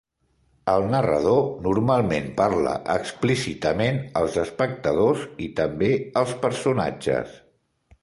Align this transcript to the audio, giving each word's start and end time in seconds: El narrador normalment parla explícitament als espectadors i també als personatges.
El 0.71 0.85
narrador 0.93 1.41
normalment 1.67 2.31
parla 2.41 2.73
explícitament 2.95 4.01
als 4.23 4.41
espectadors 4.47 5.29
i 5.49 5.53
també 5.63 5.95
als 6.25 6.39
personatges. 6.49 7.43